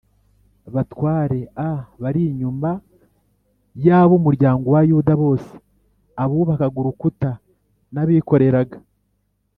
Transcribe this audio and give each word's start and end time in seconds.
batware 0.73 1.39
a 1.69 1.71
bari 2.01 2.21
inyuma 2.31 2.71
y 3.85 3.87
ab 3.99 4.09
umuryango 4.19 4.65
wa 4.75 4.81
Yuda 4.89 5.13
bose 5.23 5.53
Abubakaga 6.23 6.75
urukuta 6.81 7.29
n 7.93 7.95
abikoreraga 8.01 8.77